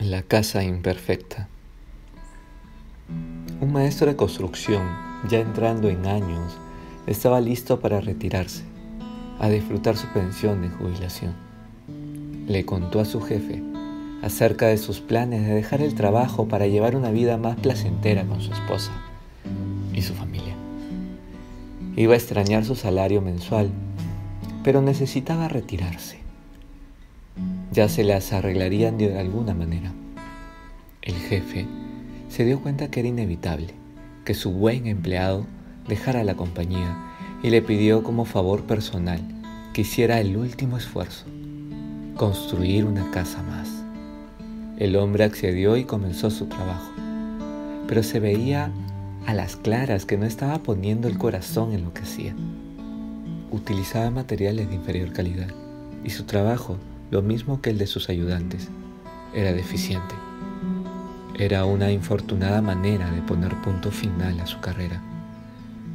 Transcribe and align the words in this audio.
La 0.00 0.22
casa 0.22 0.62
imperfecta. 0.62 1.48
Un 3.60 3.72
maestro 3.72 4.06
de 4.06 4.14
construcción, 4.14 4.86
ya 5.28 5.40
entrando 5.40 5.88
en 5.88 6.06
años, 6.06 6.56
estaba 7.08 7.40
listo 7.40 7.80
para 7.80 8.00
retirarse, 8.00 8.62
a 9.40 9.48
disfrutar 9.48 9.96
su 9.96 10.06
pensión 10.10 10.62
de 10.62 10.68
jubilación. 10.68 11.34
Le 12.46 12.64
contó 12.64 13.00
a 13.00 13.04
su 13.04 13.20
jefe 13.20 13.60
acerca 14.22 14.68
de 14.68 14.78
sus 14.78 15.00
planes 15.00 15.44
de 15.44 15.54
dejar 15.54 15.82
el 15.82 15.96
trabajo 15.96 16.46
para 16.46 16.68
llevar 16.68 16.94
una 16.94 17.10
vida 17.10 17.36
más 17.36 17.56
placentera 17.56 18.24
con 18.24 18.40
su 18.40 18.52
esposa 18.52 18.92
y 19.92 20.02
su 20.02 20.14
familia. 20.14 20.54
Iba 21.96 22.14
a 22.14 22.18
extrañar 22.18 22.64
su 22.64 22.76
salario 22.76 23.20
mensual, 23.20 23.72
pero 24.62 24.80
necesitaba 24.80 25.48
retirarse 25.48 26.27
ya 27.78 27.88
se 27.88 28.02
las 28.02 28.32
arreglarían 28.32 28.98
de 28.98 29.16
alguna 29.20 29.54
manera. 29.54 29.92
El 31.00 31.14
jefe 31.14 31.64
se 32.28 32.44
dio 32.44 32.60
cuenta 32.60 32.90
que 32.90 32.98
era 32.98 33.08
inevitable 33.08 33.72
que 34.24 34.34
su 34.34 34.50
buen 34.50 34.88
empleado 34.88 35.46
dejara 35.86 36.24
la 36.24 36.34
compañía 36.34 36.98
y 37.40 37.50
le 37.50 37.62
pidió 37.62 38.02
como 38.02 38.24
favor 38.24 38.64
personal 38.64 39.20
que 39.72 39.82
hiciera 39.82 40.18
el 40.18 40.36
último 40.36 40.76
esfuerzo, 40.76 41.26
construir 42.16 42.84
una 42.84 43.12
casa 43.12 43.44
más. 43.44 43.70
El 44.80 44.96
hombre 44.96 45.22
accedió 45.22 45.76
y 45.76 45.84
comenzó 45.84 46.32
su 46.32 46.46
trabajo, 46.46 46.90
pero 47.86 48.02
se 48.02 48.18
veía 48.18 48.72
a 49.24 49.34
las 49.34 49.54
claras 49.54 50.04
que 50.04 50.18
no 50.18 50.26
estaba 50.26 50.64
poniendo 50.64 51.06
el 51.06 51.16
corazón 51.16 51.72
en 51.72 51.84
lo 51.84 51.94
que 51.94 52.02
hacía. 52.02 52.34
Utilizaba 53.52 54.10
materiales 54.10 54.68
de 54.68 54.74
inferior 54.74 55.12
calidad 55.12 55.50
y 56.02 56.10
su 56.10 56.24
trabajo 56.24 56.76
lo 57.10 57.22
mismo 57.22 57.60
que 57.60 57.70
el 57.70 57.78
de 57.78 57.86
sus 57.86 58.08
ayudantes. 58.08 58.68
Era 59.34 59.52
deficiente. 59.52 60.14
Era 61.38 61.64
una 61.64 61.92
infortunada 61.92 62.60
manera 62.62 63.10
de 63.10 63.22
poner 63.22 63.54
punto 63.62 63.90
final 63.90 64.40
a 64.40 64.46
su 64.46 64.60
carrera. 64.60 65.00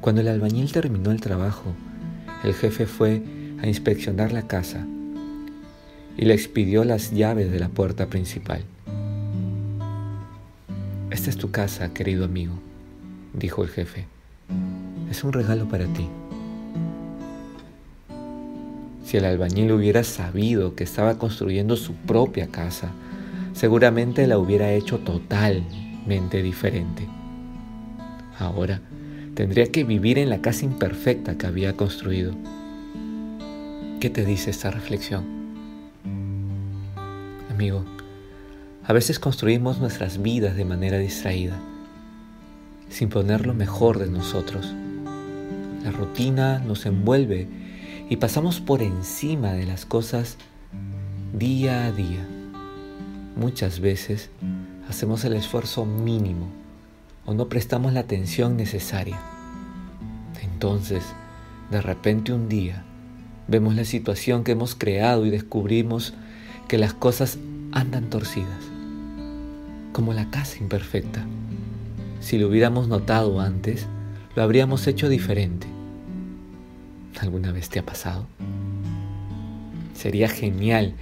Cuando 0.00 0.20
el 0.20 0.28
albañil 0.28 0.70
terminó 0.72 1.10
el 1.10 1.20
trabajo, 1.20 1.74
el 2.44 2.54
jefe 2.54 2.86
fue 2.86 3.22
a 3.62 3.66
inspeccionar 3.66 4.32
la 4.32 4.46
casa 4.46 4.86
y 6.16 6.24
le 6.24 6.34
expidió 6.34 6.84
las 6.84 7.12
llaves 7.12 7.50
de 7.50 7.58
la 7.58 7.68
puerta 7.68 8.06
principal. 8.06 8.62
Esta 11.10 11.30
es 11.30 11.36
tu 11.36 11.50
casa, 11.50 11.92
querido 11.92 12.24
amigo, 12.24 12.54
dijo 13.32 13.62
el 13.62 13.70
jefe. 13.70 14.06
Es 15.10 15.24
un 15.24 15.32
regalo 15.32 15.68
para 15.68 15.86
ti. 15.86 16.08
Si 19.04 19.18
el 19.18 19.26
albañil 19.26 19.70
hubiera 19.72 20.02
sabido 20.02 20.74
que 20.74 20.84
estaba 20.84 21.18
construyendo 21.18 21.76
su 21.76 21.92
propia 21.94 22.48
casa, 22.48 22.90
seguramente 23.52 24.26
la 24.26 24.38
hubiera 24.38 24.72
hecho 24.72 24.98
totalmente 24.98 26.42
diferente. 26.42 27.06
Ahora 28.38 28.80
tendría 29.34 29.70
que 29.70 29.84
vivir 29.84 30.18
en 30.18 30.30
la 30.30 30.40
casa 30.40 30.64
imperfecta 30.64 31.36
que 31.36 31.46
había 31.46 31.74
construido. 31.74 32.34
¿Qué 34.00 34.08
te 34.08 34.24
dice 34.24 34.50
esta 34.50 34.70
reflexión? 34.70 35.24
Amigo, 37.50 37.84
a 38.84 38.92
veces 38.92 39.18
construimos 39.18 39.78
nuestras 39.80 40.20
vidas 40.20 40.56
de 40.56 40.64
manera 40.64 40.98
distraída, 40.98 41.58
sin 42.88 43.10
poner 43.10 43.46
lo 43.46 43.54
mejor 43.54 43.98
de 43.98 44.10
nosotros. 44.10 44.74
La 45.84 45.90
rutina 45.90 46.58
nos 46.58 46.86
envuelve 46.86 47.63
y 48.08 48.16
pasamos 48.16 48.60
por 48.60 48.82
encima 48.82 49.52
de 49.52 49.66
las 49.66 49.86
cosas 49.86 50.36
día 51.32 51.86
a 51.86 51.92
día. 51.92 52.26
Muchas 53.36 53.80
veces 53.80 54.30
hacemos 54.88 55.24
el 55.24 55.32
esfuerzo 55.32 55.86
mínimo 55.86 56.46
o 57.24 57.34
no 57.34 57.48
prestamos 57.48 57.92
la 57.92 58.00
atención 58.00 58.56
necesaria. 58.56 59.18
Entonces, 60.42 61.04
de 61.70 61.80
repente 61.80 62.32
un 62.32 62.48
día, 62.48 62.84
vemos 63.48 63.74
la 63.74 63.84
situación 63.84 64.44
que 64.44 64.52
hemos 64.52 64.74
creado 64.74 65.24
y 65.24 65.30
descubrimos 65.30 66.14
que 66.68 66.78
las 66.78 66.94
cosas 66.94 67.38
andan 67.72 68.10
torcidas, 68.10 68.64
como 69.92 70.12
la 70.12 70.30
casa 70.30 70.58
imperfecta. 70.60 71.24
Si 72.20 72.38
lo 72.38 72.48
hubiéramos 72.48 72.88
notado 72.88 73.40
antes, 73.40 73.86
lo 74.36 74.42
habríamos 74.42 74.86
hecho 74.86 75.08
diferente. 75.08 75.73
¿Alguna 77.24 77.52
vez 77.52 77.70
te 77.70 77.78
ha 77.78 77.82
pasado? 77.82 78.26
Sería 79.94 80.28
genial 80.28 80.92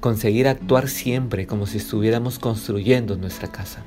conseguir 0.00 0.46
actuar 0.46 0.90
siempre 0.90 1.46
como 1.46 1.66
si 1.66 1.78
estuviéramos 1.78 2.38
construyendo 2.38 3.16
nuestra 3.16 3.48
casa. 3.50 3.82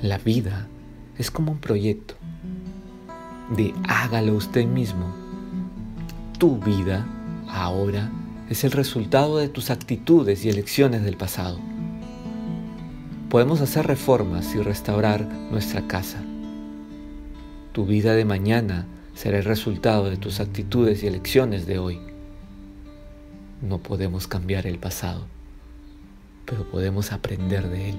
La 0.00 0.16
vida 0.16 0.68
es 1.18 1.30
como 1.30 1.52
un 1.52 1.58
proyecto 1.58 2.14
de 3.54 3.74
hágalo 3.86 4.36
usted 4.36 4.64
mismo. 4.64 5.14
Tu 6.38 6.58
vida 6.58 7.06
ahora 7.46 8.10
es 8.48 8.64
el 8.64 8.72
resultado 8.72 9.36
de 9.36 9.50
tus 9.50 9.68
actitudes 9.68 10.46
y 10.46 10.48
elecciones 10.48 11.04
del 11.04 11.18
pasado. 11.18 11.58
Podemos 13.28 13.60
hacer 13.60 13.86
reformas 13.86 14.54
y 14.54 14.62
restaurar 14.62 15.26
nuestra 15.50 15.86
casa. 15.86 16.22
Tu 17.72 17.84
vida 17.84 18.14
de 18.14 18.24
mañana 18.24 18.86
será 19.20 19.36
el 19.36 19.44
resultado 19.44 20.08
de 20.08 20.16
tus 20.16 20.40
actitudes 20.40 21.02
y 21.02 21.06
elecciones 21.06 21.66
de 21.66 21.78
hoy. 21.78 22.00
No 23.60 23.76
podemos 23.76 24.26
cambiar 24.26 24.66
el 24.66 24.78
pasado, 24.78 25.26
pero 26.46 26.64
podemos 26.70 27.12
aprender 27.12 27.68
de 27.68 27.90
él 27.90 27.98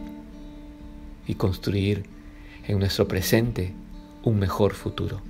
y 1.27 1.35
construir 1.35 2.07
en 2.67 2.79
nuestro 2.79 3.07
presente 3.07 3.71
un 4.23 4.39
mejor 4.39 4.73
futuro. 4.73 5.21